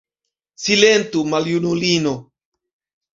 [0.63, 2.15] Silentu, maljunulino!